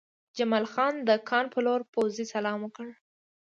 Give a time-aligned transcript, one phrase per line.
[0.37, 2.87] جمال خان د کان په لور پوځي سلام وکړ